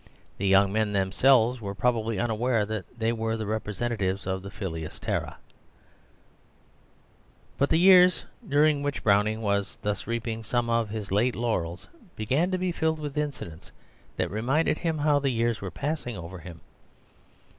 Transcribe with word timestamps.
The 0.39 0.47
young 0.47 0.73
men 0.73 0.93
themselves 0.93 1.61
were 1.61 1.75
probably 1.75 2.17
unaware 2.17 2.65
that 2.65 2.85
they 2.97 3.11
were 3.13 3.37
the 3.37 3.45
representatives 3.45 4.25
of 4.25 4.41
the 4.41 4.49
"Filius 4.49 4.99
Terrae." 4.99 5.35
But 7.59 7.69
the 7.69 7.77
years 7.77 8.25
during 8.49 8.81
which 8.81 9.03
Browning 9.03 9.41
was 9.43 9.77
thus 9.83 10.07
reaping 10.07 10.43
some 10.43 10.71
of 10.71 10.89
his 10.89 11.11
late 11.11 11.35
laurels 11.35 11.87
began 12.15 12.49
to 12.49 12.57
be 12.57 12.71
filled 12.71 12.97
with 12.97 13.15
incidents 13.15 13.71
that 14.17 14.31
reminded 14.31 14.79
him 14.79 14.97
how 14.97 15.19
the 15.19 15.29
years 15.29 15.61
were 15.61 15.69
passing 15.69 16.17
over 16.17 16.39
him. 16.39 16.61